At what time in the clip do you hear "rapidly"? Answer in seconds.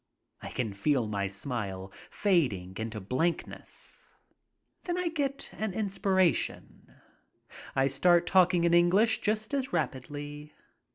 9.73-10.53